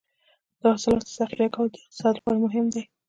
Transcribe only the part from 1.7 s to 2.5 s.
د اقتصاد لپاره